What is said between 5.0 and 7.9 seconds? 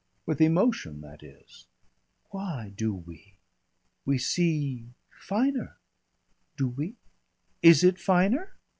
finer." "Do we? Is